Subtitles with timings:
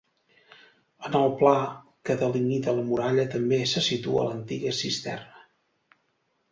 [1.09, 1.51] En el pla
[2.09, 5.45] que delimita la muralla també se situa l'antiga cisterna.